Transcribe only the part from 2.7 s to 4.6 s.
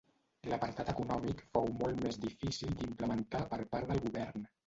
d'implementar per part del govern.